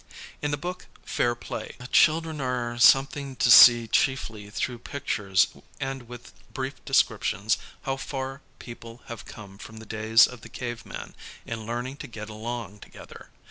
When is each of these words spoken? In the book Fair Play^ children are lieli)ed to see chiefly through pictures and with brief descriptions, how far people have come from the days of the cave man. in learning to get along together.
In 0.41 0.49
the 0.49 0.57
book 0.57 0.87
Fair 1.05 1.35
Play^ 1.35 1.75
children 1.91 2.41
are 2.41 2.73
lieli)ed 2.73 3.37
to 3.37 3.51
see 3.51 3.87
chiefly 3.87 4.49
through 4.49 4.79
pictures 4.79 5.45
and 5.79 6.07
with 6.09 6.33
brief 6.51 6.83
descriptions, 6.85 7.59
how 7.83 7.97
far 7.97 8.41
people 8.57 9.03
have 9.09 9.25
come 9.25 9.59
from 9.59 9.77
the 9.77 9.85
days 9.85 10.25
of 10.25 10.41
the 10.41 10.49
cave 10.49 10.87
man. 10.87 11.13
in 11.45 11.67
learning 11.67 11.97
to 11.97 12.07
get 12.07 12.31
along 12.31 12.79
together. 12.79 13.29